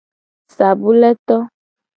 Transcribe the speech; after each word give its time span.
Sabule 0.55 1.09
to. 1.27 1.37